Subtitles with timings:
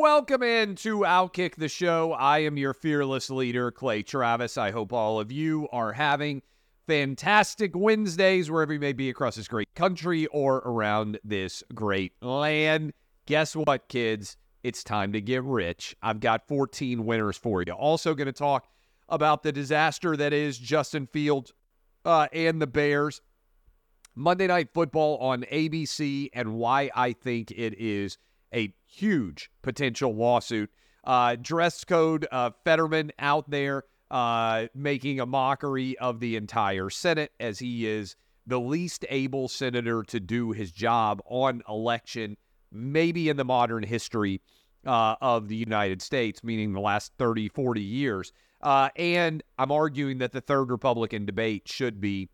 [0.00, 2.12] Welcome in to Outkick the Show.
[2.12, 4.56] I am your fearless leader, Clay Travis.
[4.56, 6.40] I hope all of you are having
[6.86, 12.94] fantastic Wednesdays wherever you may be across this great country or around this great land.
[13.26, 14.38] Guess what, kids?
[14.62, 15.94] It's time to get rich.
[16.00, 17.74] I've got 14 winners for you.
[17.74, 18.68] Also, going to talk
[19.10, 21.52] about the disaster that is Justin Fields
[22.06, 23.20] uh, and the Bears.
[24.14, 28.16] Monday Night Football on ABC and why I think it is
[28.54, 30.70] a huge potential lawsuit.
[31.04, 37.32] Uh, dress code uh, Fetterman out there uh, making a mockery of the entire Senate
[37.40, 38.16] as he is
[38.46, 42.36] the least able senator to do his job on election,
[42.72, 44.40] maybe in the modern history
[44.86, 48.32] uh, of the United States, meaning the last 30, 40 years.
[48.60, 52.28] Uh, and I'm arguing that the third Republican debate should be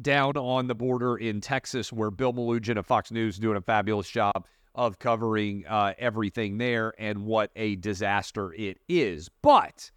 [0.00, 3.60] down on the border in Texas, where Bill Melugin of Fox News is doing a
[3.60, 4.46] fabulous job
[4.78, 9.28] of covering uh, everything there and what a disaster it is.
[9.42, 9.90] But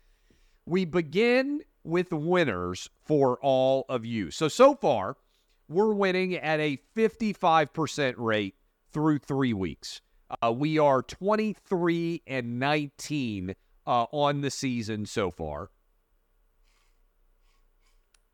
[0.66, 4.32] we begin with winners for all of you.
[4.32, 5.18] So, so far,
[5.70, 8.56] we're winning at a 55% rate
[8.92, 10.02] through three weeks.
[10.42, 13.54] Uh, we are 23 and 19
[13.86, 15.70] uh, on the season so far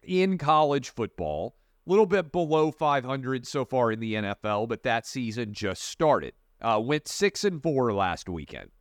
[0.01, 1.55] in college football.
[1.87, 6.33] Little bit below 500 so far in the NFL, but that season just started.
[6.61, 8.71] Uh, went six and four last weekend.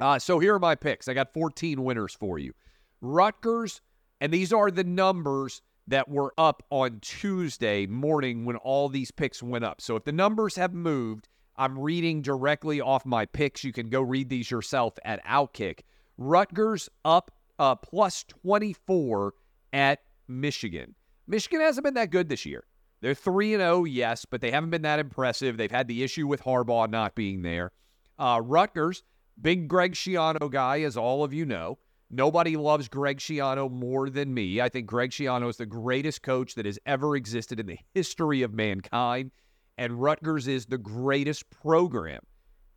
[0.00, 1.06] Uh, so here are my picks.
[1.06, 2.54] I got 14 winners for you.
[3.02, 3.82] Rutgers,
[4.22, 9.42] and these are the numbers that were up on Tuesday morning when all these picks
[9.42, 9.82] went up.
[9.82, 13.64] So if the numbers have moved, I'm reading directly off my picks.
[13.64, 15.80] You can go read these yourself at Outkick.
[16.16, 19.34] Rutgers up uh, plus 24
[19.74, 20.94] at Michigan.
[21.26, 22.64] Michigan hasn't been that good this year.
[23.00, 25.56] They're 3 and 0, yes, but they haven't been that impressive.
[25.56, 27.72] They've had the issue with Harbaugh not being there.
[28.18, 29.02] Uh, Rutgers,
[29.40, 31.78] big Greg Schiano guy, as all of you know.
[32.10, 34.60] Nobody loves Greg Schiano more than me.
[34.60, 38.42] I think Greg Schiano is the greatest coach that has ever existed in the history
[38.42, 39.32] of mankind,
[39.76, 42.20] and Rutgers is the greatest program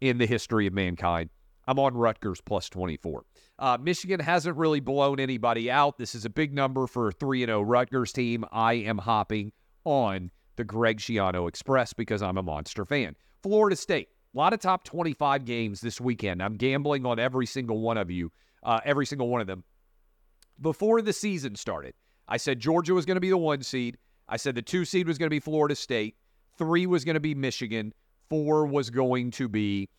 [0.01, 1.29] in the history of mankind.
[1.67, 3.23] I'm on Rutgers plus 24.
[3.59, 5.97] Uh, Michigan hasn't really blown anybody out.
[5.97, 8.45] This is a big number for a 3 0 Rutgers team.
[8.51, 9.51] I am hopping
[9.83, 13.15] on the Greg Schiano Express because I'm a monster fan.
[13.43, 16.41] Florida State, a lot of top 25 games this weekend.
[16.41, 18.31] I'm gambling on every single one of you,
[18.63, 19.63] uh, every single one of them.
[20.61, 21.93] Before the season started,
[22.27, 23.97] I said Georgia was going to be the one seed.
[24.29, 26.15] I said the two seed was going to be Florida State.
[26.57, 27.93] Three was going to be Michigan.
[28.29, 29.89] Four was going to be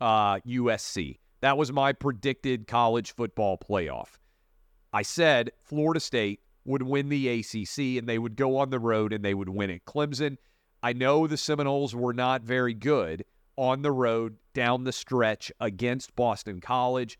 [0.00, 1.18] uh, USC.
[1.40, 4.18] That was my predicted college football playoff.
[4.92, 9.12] I said Florida State would win the ACC and they would go on the road
[9.12, 9.84] and they would win it.
[9.84, 10.36] Clemson,
[10.82, 13.24] I know the Seminoles were not very good
[13.56, 17.18] on the road down the stretch against Boston College,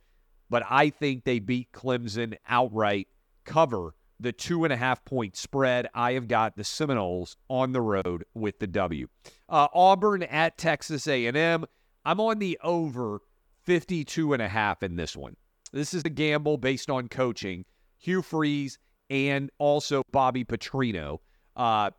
[0.50, 3.08] but I think they beat Clemson outright,
[3.44, 5.88] cover the two and a half point spread.
[5.94, 9.08] I have got the Seminoles on the road with the W.
[9.48, 11.64] Uh, Auburn at Texas A&M.
[12.08, 13.20] I'm on the over
[13.64, 15.36] 52 and a half in this one.
[15.72, 17.66] This is a gamble based on coaching.
[17.98, 18.78] Hugh Freeze
[19.10, 21.18] and also Bobby Petrino.
[21.54, 21.90] Uh,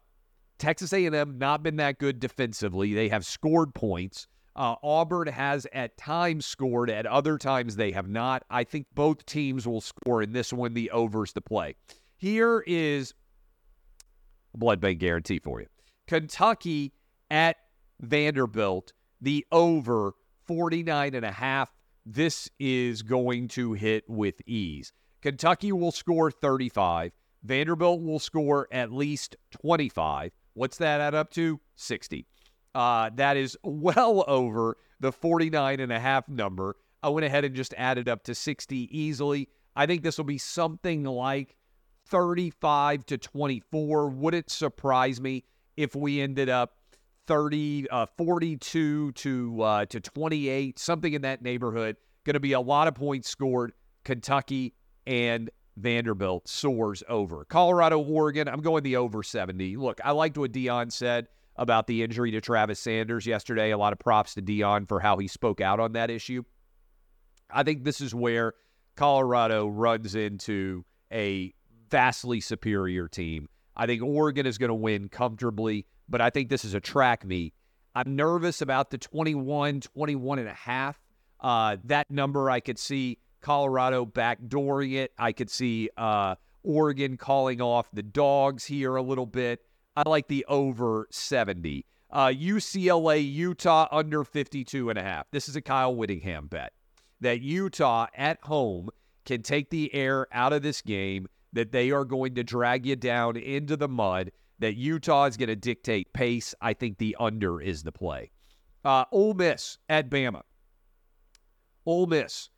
[0.57, 2.95] Texas A&M not been that good defensively.
[2.95, 4.25] They have scored points.
[4.55, 8.41] Uh, Auburn has at times scored, at other times they have not.
[8.49, 10.73] I think both teams will score in this one.
[10.73, 11.75] The overs to play.
[12.17, 13.13] Here is
[14.55, 15.67] a blood bank guarantee for you.
[16.07, 16.93] Kentucky
[17.29, 17.57] at
[18.01, 18.93] Vanderbilt.
[19.21, 20.13] The over
[20.47, 21.73] 49 and a half.
[22.05, 24.93] This is going to hit with ease.
[25.21, 27.11] Kentucky will score 35.
[27.43, 30.31] Vanderbilt will score at least 25.
[30.53, 31.59] What's that add up to?
[31.75, 32.25] 60.
[32.73, 36.75] Uh, that is well over the 49 and a half number.
[37.01, 39.49] I went ahead and just added up to 60 easily.
[39.75, 41.55] I think this will be something like
[42.07, 44.09] 35 to 24.
[44.09, 45.45] Wouldn't surprise me
[45.77, 46.73] if we ended up
[47.29, 51.95] 30, uh, 42 to uh, to 28, something in that neighborhood.
[52.25, 53.71] Going to be a lot of points scored.
[54.03, 54.73] Kentucky
[55.05, 57.45] and Vanderbilt soars over.
[57.45, 59.77] Colorado, Oregon, I'm going the over 70.
[59.77, 63.69] Look, I liked what Deion said about the injury to Travis Sanders yesterday.
[63.69, 66.41] A lot of props to Deion for how he spoke out on that issue.
[67.51, 68.53] I think this is where
[68.95, 70.83] Colorado runs into
[71.13, 71.53] a
[71.91, 73.49] vastly superior team.
[73.77, 77.25] I think Oregon is going to win comfortably, but I think this is a track
[77.25, 77.53] meet.
[77.95, 80.99] I'm nervous about the 21, 21 and a half.
[81.39, 85.11] Uh, that number, I could see Colorado backdooring it.
[85.17, 89.61] I could see uh, Oregon calling off the dogs here a little bit.
[89.95, 91.85] I like the over 70.
[92.11, 95.29] Uh, UCLA, Utah under 52 and a half.
[95.31, 96.73] This is a Kyle Whittingham bet
[97.21, 98.89] that Utah at home
[99.25, 102.95] can take the air out of this game, that they are going to drag you
[102.95, 106.53] down into the mud, that Utah is going to dictate pace.
[106.61, 108.31] I think the under is the play.
[108.83, 110.41] Uh, Ole Miss at Bama.
[111.85, 112.49] Ole Miss,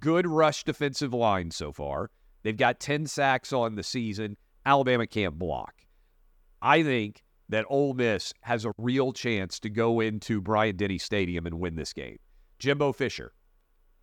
[0.00, 2.10] good rush defensive line so far.
[2.42, 4.36] They've got 10 sacks on the season.
[4.64, 5.74] Alabama can't block.
[6.62, 11.46] I think that Ole Miss has a real chance to go into Bryant Denny Stadium
[11.46, 12.18] and win this game.
[12.58, 13.32] Jimbo Fisher,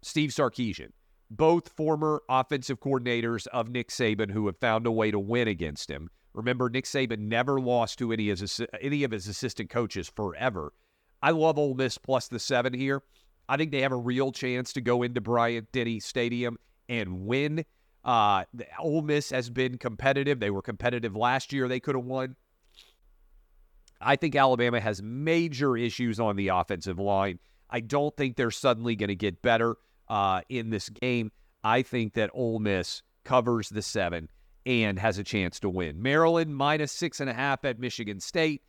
[0.01, 0.89] Steve Sarkisian,
[1.29, 5.89] both former offensive coordinators of Nick Saban who have found a way to win against
[5.89, 6.09] him.
[6.35, 10.73] Remember, Nick Saban never lost to any of his, any of his assistant coaches forever.
[11.21, 13.01] I love Ole Miss plus the seven here.
[13.47, 16.57] I think they have a real chance to go into Bryant Denny Stadium
[16.89, 17.63] and win.
[18.03, 18.43] Uh,
[18.79, 20.39] Ole Miss has been competitive.
[20.39, 21.67] They were competitive last year.
[21.67, 22.35] They could have won.
[24.01, 27.39] I think Alabama has major issues on the offensive line.
[27.69, 29.77] I don't think they're suddenly going to get better
[30.09, 31.31] uh, in this game.
[31.63, 34.29] I think that Ole Miss covers the seven
[34.65, 36.01] and has a chance to win.
[36.01, 38.61] Maryland minus six and a half at Michigan State.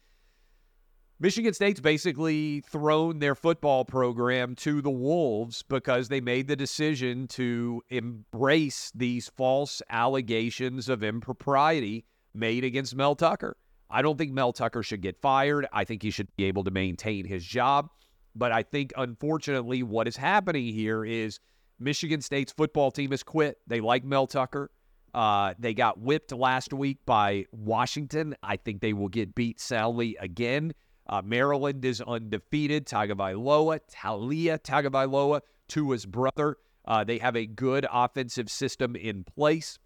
[1.18, 7.26] Michigan State's basically thrown their football program to the wolves because they made the decision
[7.28, 12.04] to embrace these false allegations of impropriety
[12.34, 13.56] made against Mel Tucker.
[13.88, 15.66] I don't think Mel Tucker should get fired.
[15.72, 17.88] I think he should be able to maintain his job.
[18.34, 21.40] But I think, unfortunately, what is happening here is
[21.78, 23.56] Michigan State's football team has quit.
[23.66, 24.70] They like Mel Tucker.
[25.16, 28.36] Uh, they got whipped last week by Washington.
[28.42, 30.74] I think they will get beat soundly again.
[31.08, 32.86] Uh, Maryland is undefeated.
[32.86, 36.58] Tagovailoa, Taulia Tagovailoa, Tua's brother.
[36.84, 39.78] Uh, they have a good offensive system in place.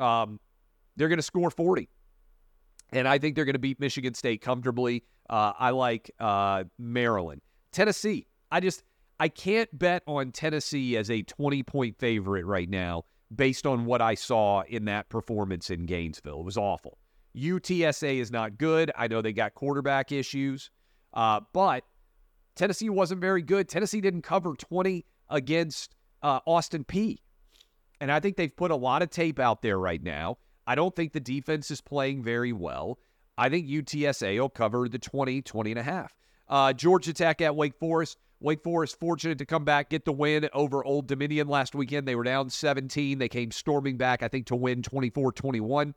[0.00, 0.38] Um,
[0.96, 1.88] they're going to score 40.
[2.92, 5.02] And I think they're going to beat Michigan State comfortably.
[5.30, 7.40] Uh, I like uh, Maryland.
[7.72, 8.84] Tennessee, I just,
[9.18, 13.04] I can't bet on Tennessee as a 20 point favorite right now
[13.34, 16.40] based on what I saw in that performance in Gainesville.
[16.40, 16.98] It was awful.
[17.36, 18.90] UTSA is not good.
[18.96, 20.70] I know they got quarterback issues,
[21.14, 21.84] uh, but
[22.54, 23.68] Tennessee wasn't very good.
[23.68, 27.18] Tennessee didn't cover 20 against uh, Austin Peay.
[28.00, 30.38] And I think they've put a lot of tape out there right now.
[30.66, 32.98] I don't think the defense is playing very well.
[33.36, 36.14] I think UTSA will cover the 20, 20 and a half.
[36.48, 38.18] Uh, Georgia Tech at Wake Forest.
[38.44, 42.06] Wake Forest fortunate to come back, get the win over Old Dominion last weekend.
[42.06, 43.18] They were down 17.
[43.18, 45.94] They came storming back, I think, to win 24 21.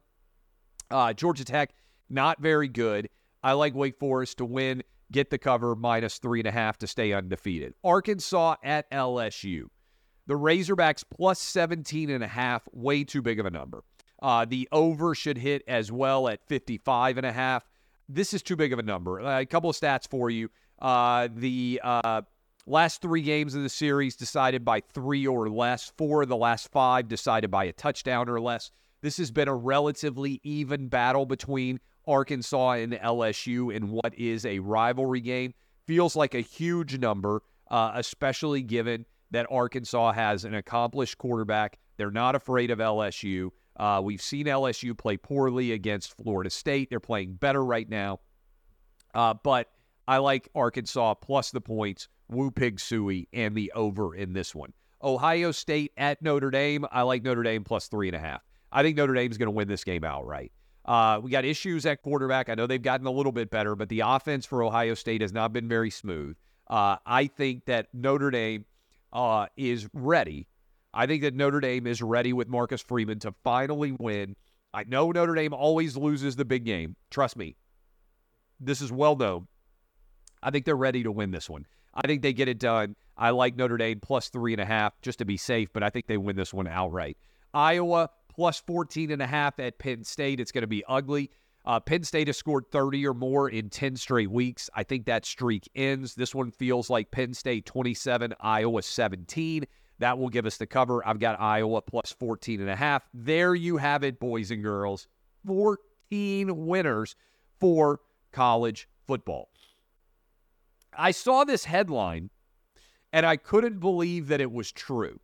[0.89, 1.73] Uh, Georgia Tech,
[2.09, 3.09] not very good.
[3.43, 6.87] I like Wake Forest to win, get the cover, minus three and a half to
[6.87, 7.73] stay undefeated.
[7.83, 9.63] Arkansas at LSU.
[10.27, 13.83] The Razorbacks plus 17 and a half, way too big of a number.
[14.21, 17.67] Uh, the over should hit as well at 55 and a half.
[18.07, 19.19] This is too big of a number.
[19.19, 20.49] Uh, a couple of stats for you.
[20.79, 22.21] Uh, the uh,
[22.67, 25.91] last three games of the series decided by three or less.
[25.97, 28.71] Four of the last five decided by a touchdown or less.
[29.01, 34.59] This has been a relatively even battle between Arkansas and LSU in what is a
[34.59, 35.53] rivalry game.
[35.85, 41.77] Feels like a huge number, uh, especially given that Arkansas has an accomplished quarterback.
[41.97, 43.49] They're not afraid of LSU.
[43.77, 46.89] Uh, we've seen LSU play poorly against Florida State.
[46.89, 48.19] They're playing better right now.
[49.13, 49.69] Uh, but
[50.07, 54.73] I like Arkansas plus the points, Woo Pig Sooie, and the over in this one.
[55.03, 56.85] Ohio State at Notre Dame.
[56.91, 58.41] I like Notre Dame plus three and a half.
[58.71, 60.51] I think Notre Dame's going to win this game outright.
[60.85, 62.49] Uh, we got issues at quarterback.
[62.49, 65.33] I know they've gotten a little bit better, but the offense for Ohio State has
[65.33, 66.37] not been very smooth.
[66.69, 68.65] Uh, I think that Notre Dame
[69.11, 70.47] uh, is ready.
[70.93, 74.35] I think that Notre Dame is ready with Marcus Freeman to finally win.
[74.73, 76.95] I know Notre Dame always loses the big game.
[77.11, 77.55] Trust me.
[78.59, 79.47] This is well known.
[80.47, 81.65] I think they're ready to win this one.
[81.93, 82.95] I think they get it done.
[83.17, 85.89] I like Notre Dame plus three and a half just to be safe, but I
[85.89, 87.17] think they win this one outright.
[87.53, 90.39] Iowa plus 14 and a half at Penn State.
[90.39, 91.31] It's going to be ugly.
[91.65, 94.69] Uh, Penn State has scored 30 or more in 10 straight weeks.
[94.73, 96.15] I think that streak ends.
[96.15, 99.65] This one feels like Penn State 27, Iowa 17.
[99.99, 101.05] That will give us the cover.
[101.05, 103.03] I've got Iowa plus 14 and a half.
[103.13, 105.09] There you have it, boys and girls.
[105.45, 107.17] 14 winners
[107.59, 107.99] for
[108.31, 109.49] college football.
[110.97, 112.29] I saw this headline
[113.13, 115.19] and I couldn't believe that it was true.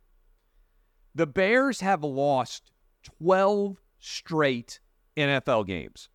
[1.14, 2.72] The Bears have lost
[3.20, 4.80] 12 straight
[5.16, 6.08] NFL games,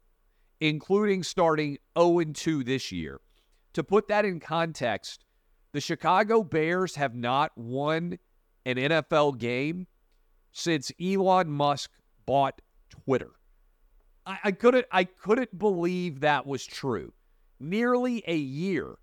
[0.59, 3.21] including starting 0 2 this year.
[3.73, 5.25] To put that in context,
[5.71, 8.17] the Chicago Bears have not won
[8.65, 9.87] an NFL game
[10.51, 11.91] since Elon Musk
[12.25, 13.31] bought Twitter.
[14.25, 17.13] I, I couldn't I couldn't believe that was true.
[17.59, 18.97] Nearly a year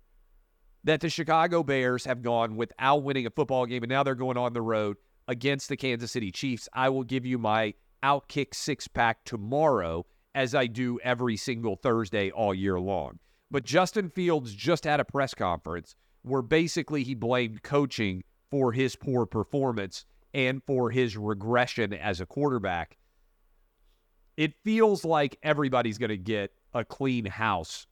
[0.87, 4.37] that the Chicago Bears have gone without winning a football game, and now they're going
[4.37, 4.95] on the road
[5.27, 6.69] against the Kansas City Chiefs.
[6.71, 12.31] I will give you my Outkick six pack tomorrow, as I do every single Thursday
[12.31, 13.19] all year long.
[13.51, 18.95] But Justin Fields just had a press conference where basically he blamed coaching for his
[18.95, 22.97] poor performance and for his regression as a quarterback.
[24.37, 27.87] It feels like everybody's going to get a clean house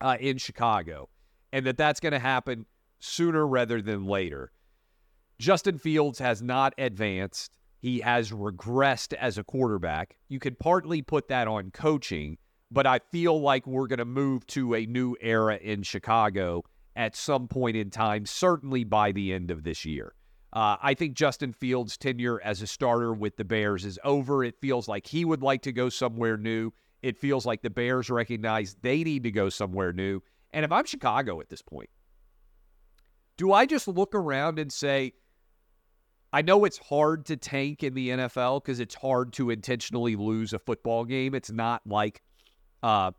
[0.00, 1.08] uh, in Chicago
[1.56, 2.66] and that that's going to happen
[3.00, 4.52] sooner rather than later.
[5.38, 7.56] Justin Fields has not advanced.
[7.80, 10.18] He has regressed as a quarterback.
[10.28, 12.36] You could partly put that on coaching,
[12.70, 16.62] but I feel like we're going to move to a new era in Chicago
[16.94, 20.14] at some point in time, certainly by the end of this year.
[20.52, 24.44] Uh, I think Justin Fields' tenure as a starter with the Bears is over.
[24.44, 26.72] It feels like he would like to go somewhere new.
[27.00, 30.20] It feels like the Bears recognize they need to go somewhere new.
[30.56, 31.90] And if I'm Chicago at this point,
[33.36, 35.12] do I just look around and say,
[36.32, 40.54] I know it's hard to tank in the NFL because it's hard to intentionally lose
[40.54, 41.34] a football game.
[41.34, 42.22] It's not like
[42.82, 43.10] uh,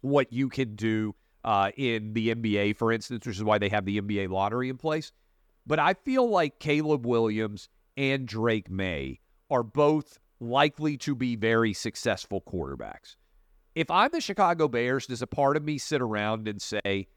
[0.00, 3.84] what you can do uh, in the NBA, for instance, which is why they have
[3.84, 5.12] the NBA lottery in place.
[5.66, 9.20] But I feel like Caleb Williams and Drake Maye
[9.50, 13.16] are both likely to be very successful quarterbacks.
[13.76, 17.08] If I'm the Chicago Bears, does a part of me sit around and say,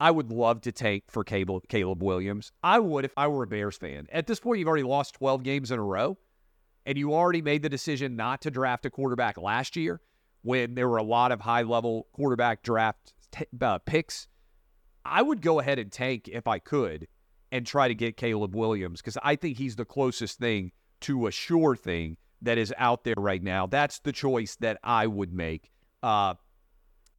[0.00, 2.50] I would love to take for Caleb, Caleb Williams.
[2.64, 4.08] I would if I were a Bears fan.
[4.10, 6.18] At this point, you've already lost 12 games in a row,
[6.84, 10.00] and you already made the decision not to draft a quarterback last year
[10.42, 14.26] when there were a lot of high level quarterback draft t- uh, picks.
[15.04, 17.06] I would go ahead and tank if I could
[17.52, 21.30] and try to get Caleb Williams because I think he's the closest thing to a
[21.30, 23.68] sure thing that is out there right now.
[23.68, 25.70] That's the choice that I would make
[26.02, 26.34] uh,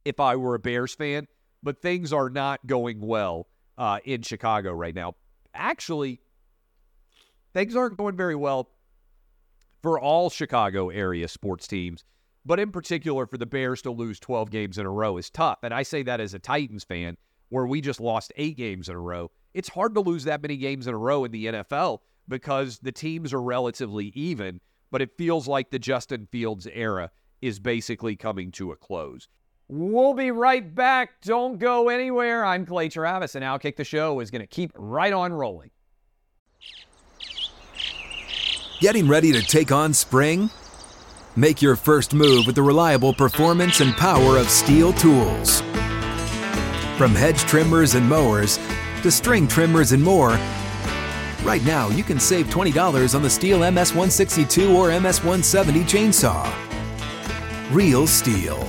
[0.04, 1.26] if I were a Bears fan
[1.62, 3.46] but things are not going well
[3.78, 5.14] uh, in Chicago right now.
[5.54, 6.20] Actually,
[7.54, 8.70] things aren't going very well
[9.82, 12.04] for all Chicago area sports teams,
[12.44, 15.58] but in particular for the Bears to lose 12 games in a row is tough.
[15.62, 17.16] And I say that as a Titans fan,
[17.48, 19.30] where we just lost eight games in a row.
[19.52, 22.92] It's hard to lose that many games in a row in the NFL because the
[22.92, 24.60] teams are relatively even,
[24.90, 27.10] but it feels like the Justin Fields era
[27.42, 29.28] is basically coming to a close.
[29.68, 31.20] We'll be right back.
[31.22, 32.44] Don't go anywhere.
[32.44, 35.70] I'm Clay Travis, and Outkick the Show is going to keep right on rolling.
[38.80, 40.50] Getting ready to take on spring?
[41.36, 45.60] Make your first move with the reliable performance and power of STIHL tools.
[46.98, 48.58] From hedge trimmers and mowers
[49.02, 50.38] to string trimmers and more,
[51.42, 56.71] right now you can save $20 on the STIHL MS162 or MS170 chainsaw.
[57.72, 58.60] Real STIHL.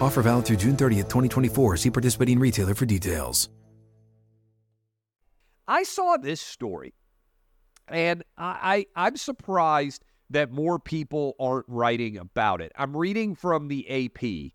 [0.00, 1.76] Offer valid through June 30th, 2024.
[1.76, 3.50] See participating retailer for details.
[5.68, 6.94] I saw this story,
[7.88, 12.72] and I, I I'm surprised that more people aren't writing about it.
[12.74, 14.52] I'm reading from the AP.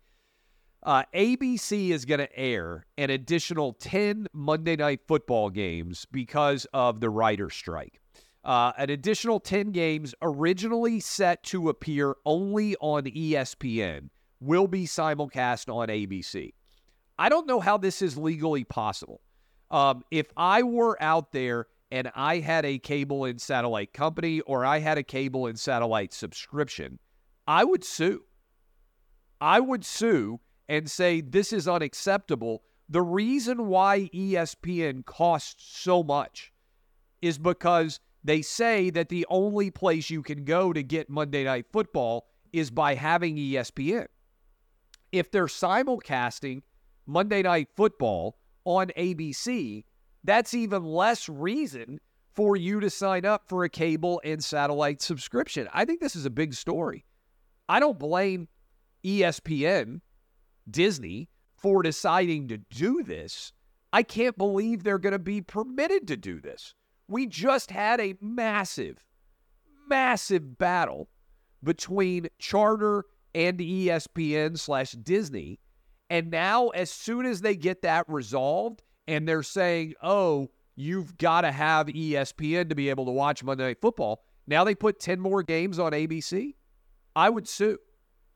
[0.82, 6.98] Uh, ABC is going to air an additional 10 Monday Night Football games because of
[6.98, 8.00] the writer strike.
[8.46, 15.68] Uh, an additional 10 games originally set to appear only on ESPN will be simulcast
[15.68, 16.54] on ABC.
[17.18, 19.20] I don't know how this is legally possible.
[19.68, 24.64] Um, if I were out there and I had a cable and satellite company or
[24.64, 27.00] I had a cable and satellite subscription,
[27.48, 28.26] I would sue.
[29.40, 30.38] I would sue
[30.68, 32.62] and say this is unacceptable.
[32.88, 36.52] The reason why ESPN costs so much
[37.20, 41.66] is because they say that the only place you can go to get Monday Night
[41.72, 44.06] Football is by having ESPN
[45.12, 46.62] if they're simulcasting
[47.06, 49.84] Monday Night Football on ABC,
[50.24, 52.00] that's even less reason
[52.34, 55.68] for you to sign up for a cable and satellite subscription.
[55.72, 57.04] I think this is a big story.
[57.68, 58.48] I don't blame
[59.04, 60.00] ESPN,
[60.70, 63.52] Disney, for deciding to do this.
[63.92, 66.74] I can't believe they're going to be permitted to do this.
[67.08, 69.04] We just had a massive,
[69.88, 71.08] massive battle
[71.62, 75.60] between Charter and ESPN slash Disney.
[76.10, 81.42] And now, as soon as they get that resolved and they're saying, oh, you've got
[81.42, 84.22] to have ESPN to be able to watch Monday Night Football.
[84.46, 86.54] Now they put 10 more games on ABC.
[87.14, 87.78] I would sue.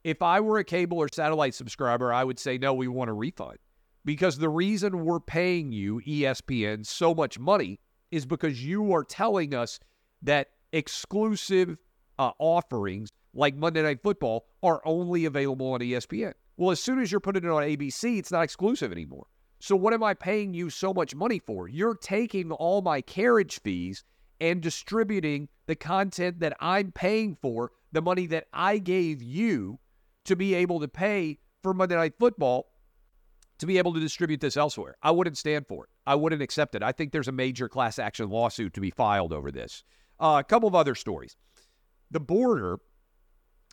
[0.02, 3.12] If I were a cable or satellite subscriber, I would say, no, we want a
[3.12, 3.58] refund.
[4.04, 7.78] Because the reason we're paying you, ESPN, so much money
[8.10, 9.78] is because you are telling us
[10.22, 11.76] that exclusive
[12.18, 16.34] uh, offerings like Monday Night Football are only available on ESPN.
[16.56, 19.26] Well, as soon as you're putting it on ABC, it's not exclusive anymore.
[19.60, 21.68] So, what am I paying you so much money for?
[21.68, 24.04] You're taking all my carriage fees
[24.40, 29.78] and distributing the content that I'm paying for, the money that I gave you
[30.24, 32.69] to be able to pay for Monday Night Football
[33.60, 34.96] to be able to distribute this elsewhere.
[35.02, 35.90] I wouldn't stand for it.
[36.06, 36.82] I wouldn't accept it.
[36.82, 39.84] I think there's a major class action lawsuit to be filed over this.
[40.18, 41.36] Uh, a couple of other stories.
[42.10, 42.78] The border,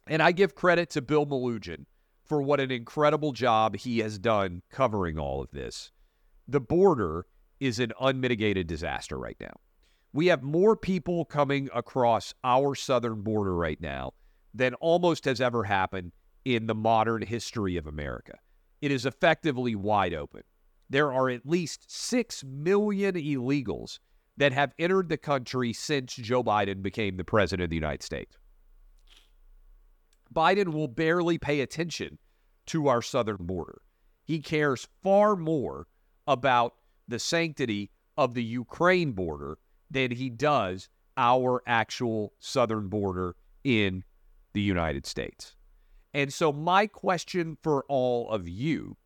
[0.06, 1.86] and I give credit to Bill Melugin
[2.26, 5.92] for what an incredible job he has done covering all of this.
[6.48, 7.26] The border
[7.60, 9.54] is an unmitigated disaster right now.
[10.14, 14.14] We have more people coming across our southern border right now
[14.54, 16.12] than almost has ever happened
[16.46, 18.38] in the modern history of America.
[18.82, 20.44] It is effectively wide open.
[20.90, 24.00] There are at least 6 million illegals
[24.38, 28.38] that have entered the country since Joe Biden became the president of the United States.
[30.34, 32.20] Biden will barely pay attention
[32.68, 33.82] to our southern border.
[34.24, 35.88] He cares far more
[36.28, 36.76] about
[37.08, 39.58] the sanctity of the Ukraine border
[39.90, 44.04] than he does our actual southern border in
[44.54, 45.57] the United States.
[46.18, 48.98] And so, my question for all of you,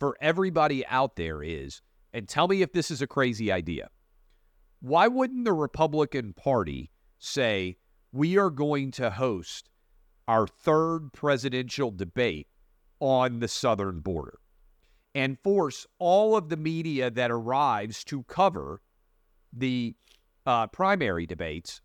[0.00, 1.82] for everybody out there is,
[2.14, 3.90] and tell me if this is a crazy idea.
[4.80, 7.76] Why wouldn't the Republican Party say,
[8.10, 9.68] we are going to host
[10.26, 12.48] our third presidential debate
[13.00, 14.38] on the southern border
[15.14, 18.80] and force all of the media that arrives to cover
[19.52, 19.94] the
[20.46, 21.82] uh, primary debates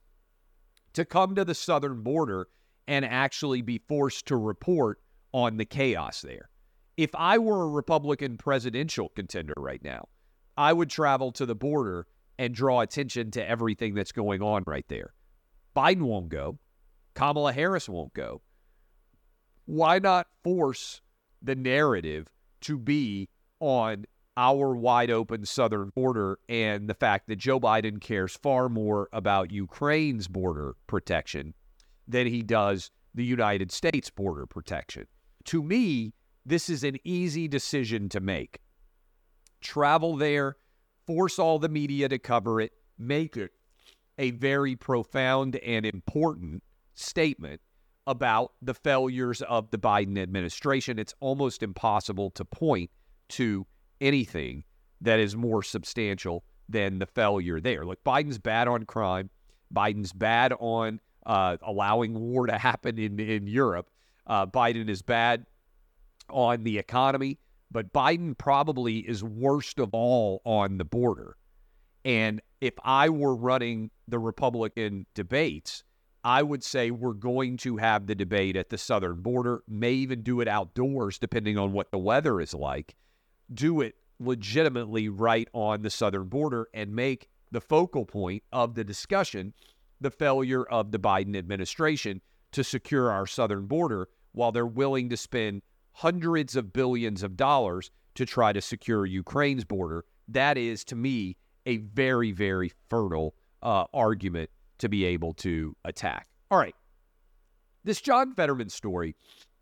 [0.94, 2.48] to come to the southern border
[2.92, 5.00] and actually be forced to report
[5.32, 6.50] on the chaos there.
[6.98, 10.10] If I were a Republican presidential contender right now,
[10.58, 12.06] I would travel to the border
[12.38, 15.14] and draw attention to everything that's going on right there.
[15.76, 16.60] Biden won't go.
[17.16, 18.42] Kamala Harris won't go
[19.66, 21.02] why not force
[21.42, 22.28] the narrative
[22.60, 24.06] to be on
[24.38, 29.52] our wide open southern border and the fact that Joe Biden cares far more about
[29.52, 31.54] Ukraine's border protection
[32.08, 35.06] than he does the United States border protection.
[35.46, 36.14] To me,
[36.46, 38.60] this is an easy decision to make.
[39.60, 40.56] Travel there,
[41.06, 43.52] force all the media to cover it, make it
[44.18, 47.62] a very profound and important statement
[48.08, 51.00] about the failures of the Biden administration.
[51.00, 52.90] It's almost impossible to point
[53.30, 53.66] to
[54.00, 54.64] anything
[55.02, 57.86] that is more substantial than the failure there.
[57.86, 59.30] Look, Biden's bad on crime.
[59.74, 63.90] Biden's bad on uh, allowing war to happen in, in Europe.
[64.28, 65.46] Uh, Biden is bad
[66.30, 67.40] on the economy,
[67.72, 71.38] but Biden probably is worst of all on the border.
[72.04, 75.84] And if I were running the Republican debates,
[76.24, 80.22] I would say we're going to have the debate at the southern border, may even
[80.22, 82.96] do it outdoors, depending on what the weather is like.
[83.52, 88.84] Do it legitimately right on the southern border and make the focal point of the
[88.84, 89.54] discussion
[90.02, 92.20] the failure of the Biden administration
[92.52, 95.62] to secure our southern border while they're willing to spend
[95.94, 100.04] hundreds of billions of dollars to try to secure Ukraine's border.
[100.28, 106.28] That is, to me, a very, very fertile uh, argument to be able to attack.
[106.50, 106.76] All right.
[107.84, 109.16] This John Fetterman story,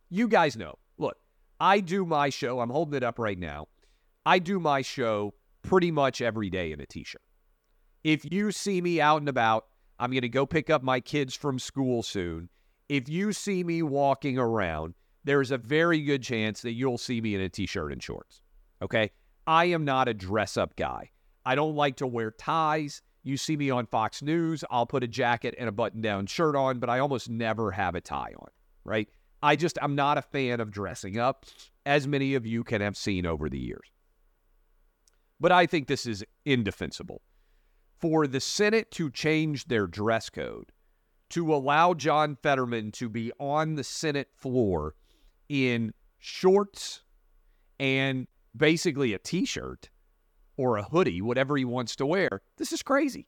[0.09, 0.75] you guys know.
[0.97, 1.17] Look,
[1.59, 2.59] I do my show.
[2.59, 3.67] I'm holding it up right now.
[4.25, 7.21] I do my show pretty much every day in a t shirt.
[8.03, 9.65] If you see me out and about,
[9.99, 12.49] I'm going to go pick up my kids from school soon.
[12.87, 17.35] If you see me walking around, there's a very good chance that you'll see me
[17.35, 18.41] in a t shirt and shorts.
[18.81, 19.11] Okay.
[19.45, 21.11] I am not a dress up guy.
[21.45, 23.01] I don't like to wear ties.
[23.23, 26.55] You see me on Fox News, I'll put a jacket and a button down shirt
[26.55, 28.49] on, but I almost never have a tie on,
[28.85, 29.09] right?
[29.43, 31.45] I just, I'm not a fan of dressing up,
[31.85, 33.91] as many of you can have seen over the years.
[35.39, 37.21] But I think this is indefensible.
[37.99, 40.71] For the Senate to change their dress code,
[41.31, 44.95] to allow John Fetterman to be on the Senate floor
[45.49, 47.01] in shorts
[47.79, 49.89] and basically a t shirt
[50.55, 52.41] or a hoodie, whatever he wants to wear.
[52.57, 53.27] This is crazy.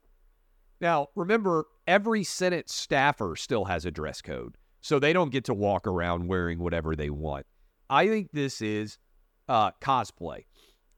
[0.80, 5.54] Now, remember, every Senate staffer still has a dress code, so they don't get to
[5.54, 7.46] walk around wearing whatever they want.
[7.88, 8.98] I think this is
[9.48, 10.44] uh, cosplay.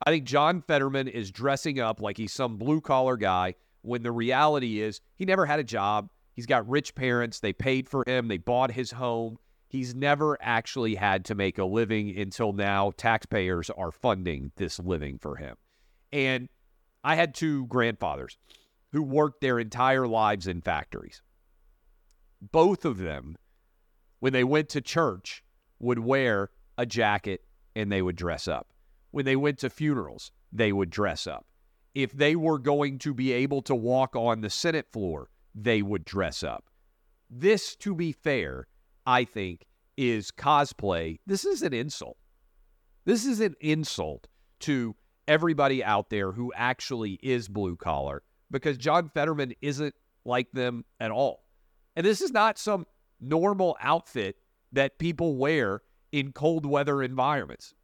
[0.06, 3.54] I think John Fetterman is dressing up like he's some blue collar guy
[3.84, 6.08] when the reality is he never had a job.
[6.32, 7.40] He's got rich parents.
[7.40, 9.38] They paid for him, they bought his home.
[9.68, 12.92] He's never actually had to make a living until now.
[12.96, 15.56] Taxpayers are funding this living for him.
[16.12, 16.48] And
[17.02, 18.38] I had two grandfathers
[18.92, 21.22] who worked their entire lives in factories.
[22.40, 23.36] Both of them,
[24.20, 25.42] when they went to church,
[25.80, 27.42] would wear a jacket
[27.74, 28.72] and they would dress up.
[29.10, 31.46] When they went to funerals, they would dress up.
[31.94, 36.04] If they were going to be able to walk on the Senate floor, they would
[36.04, 36.64] dress up.
[37.30, 38.66] This, to be fair,
[39.06, 41.18] I think, is cosplay.
[41.26, 42.16] This is an insult.
[43.04, 44.26] This is an insult
[44.60, 44.96] to
[45.28, 51.10] everybody out there who actually is blue collar because John Fetterman isn't like them at
[51.10, 51.44] all.
[51.96, 52.86] And this is not some
[53.20, 54.36] normal outfit
[54.72, 57.74] that people wear in cold weather environments.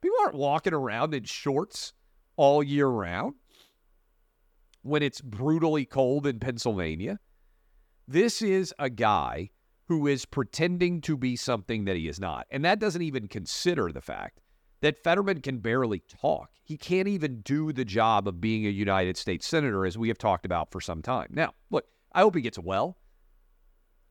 [0.00, 1.92] People aren't walking around in shorts
[2.36, 3.34] all year round
[4.86, 7.18] when it's brutally cold in Pennsylvania.
[8.06, 9.50] This is a guy
[9.88, 12.46] who is pretending to be something that he is not.
[12.50, 14.40] And that doesn't even consider the fact
[14.80, 16.50] that Fetterman can barely talk.
[16.62, 20.18] He can't even do the job of being a United States Senator, as we have
[20.18, 21.28] talked about for some time.
[21.30, 22.98] Now, look, I hope he gets well.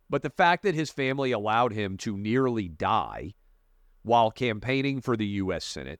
[0.10, 3.34] But the fact that his family allowed him to nearly die
[4.04, 5.66] while campaigning for the U.S.
[5.66, 6.00] Senate,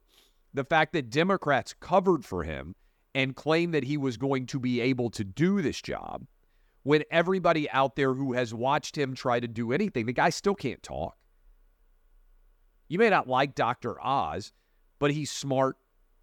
[0.54, 2.76] the fact that Democrats covered for him
[3.16, 6.28] and claimed that he was going to be able to do this job,
[6.84, 10.54] when everybody out there who has watched him try to do anything, the guy still
[10.54, 11.16] can't talk.
[12.90, 13.96] You may not like Dr.
[14.06, 14.52] Oz,
[15.00, 15.78] but he's smart,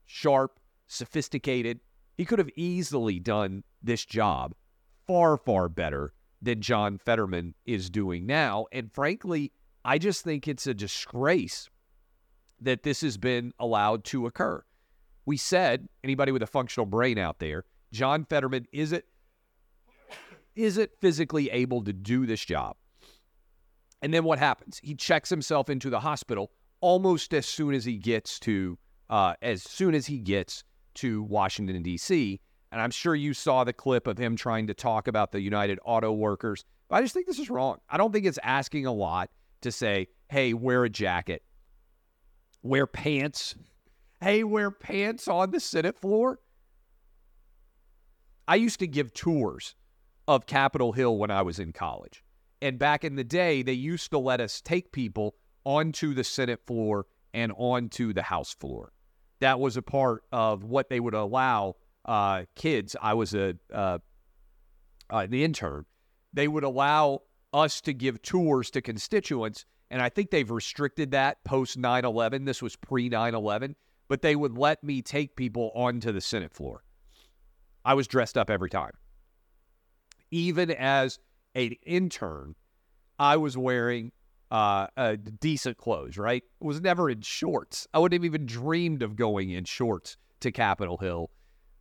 [0.06, 1.80] sharp, sophisticated.
[2.16, 4.54] He could have easily done this job
[5.06, 8.66] far, far better than John Fetterman is doing now.
[8.70, 9.50] And frankly,
[9.84, 11.70] I just think it's a disgrace
[12.60, 14.62] that this has been allowed to occur.
[15.24, 19.04] We said, anybody with a functional brain out there, John Fetterman isn't
[20.54, 22.76] isn't physically able to do this job.
[24.02, 24.80] And then what happens?
[24.82, 29.62] He checks himself into the hospital almost as soon as he gets to uh, as
[29.62, 32.40] soon as he gets to Washington D.C.
[32.70, 35.78] And I'm sure you saw the clip of him trying to talk about the United
[35.84, 36.64] Auto Workers.
[36.88, 37.78] But I just think this is wrong.
[37.88, 39.30] I don't think it's asking a lot
[39.60, 41.42] to say, "Hey, wear a jacket,
[42.62, 43.54] wear pants."
[44.22, 46.38] Hey, wear pants on the Senate floor.
[48.46, 49.74] I used to give tours
[50.28, 52.22] of Capitol Hill when I was in college.
[52.60, 56.60] And back in the day, they used to let us take people onto the Senate
[56.64, 58.92] floor and onto the House floor.
[59.40, 62.94] That was a part of what they would allow uh, kids.
[63.02, 63.98] I was a uh,
[65.10, 65.84] uh, the intern.
[66.32, 71.42] They would allow us to give tours to constituents, and I think they've restricted that
[71.42, 72.46] post 9/11.
[72.46, 73.74] This was pre 9/11,
[74.12, 76.84] but they would let me take people onto the Senate floor.
[77.82, 78.92] I was dressed up every time
[80.32, 81.18] even as
[81.54, 82.54] an intern,
[83.18, 84.12] I was wearing
[84.50, 86.42] uh, uh, decent clothes, right?
[86.60, 87.86] Was never in shorts.
[87.94, 91.30] I wouldn't have even dreamed of going in shorts to Capitol Hill.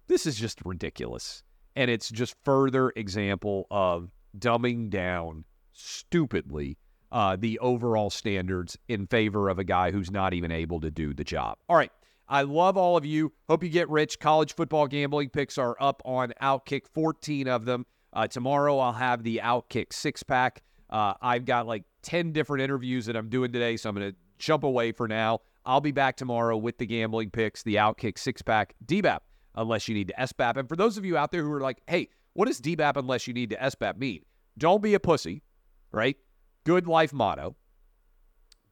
[0.08, 1.44] This is just ridiculous.
[1.76, 6.78] And it's just further example of dumbing down stupidly
[7.12, 11.14] uh, the overall standards in favor of a guy who's not even able to do
[11.14, 11.58] the job.
[11.68, 11.92] All right.
[12.32, 13.34] I love all of you.
[13.50, 14.18] Hope you get rich.
[14.18, 17.86] College football gambling picks are up on Outkick, 14 of them.
[18.14, 20.64] Uh, tomorrow, I'll have the Outkick six pack.
[20.90, 24.18] Uh, I've got like 10 different interviews that I'm doing today, so I'm going to
[24.40, 25.40] jump away for now.
[25.66, 29.20] I'll be back tomorrow with the gambling picks, the Outkick six pack, DBAP,
[29.56, 30.56] unless you need to SBAP.
[30.56, 33.28] And for those of you out there who are like, hey, what does DBAP unless
[33.28, 34.22] you need to SBAP mean?
[34.58, 35.44] Don't be a pussy,
[35.92, 36.16] right?
[36.64, 37.58] Good life motto.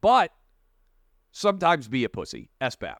[0.00, 0.32] But
[1.32, 2.96] sometimes be a pussy, SBAP.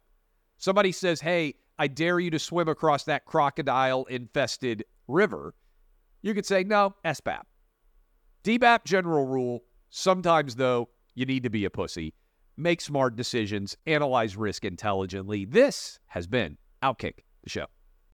[0.60, 5.54] Somebody says, hey, I dare you to swim across that crocodile infested river.
[6.20, 7.40] You could say, no, SBAP.
[8.44, 9.60] DBAP general rule.
[9.88, 12.12] Sometimes, though, you need to be a pussy.
[12.58, 15.46] Make smart decisions, analyze risk intelligently.
[15.46, 17.64] This has been Outkick, the show.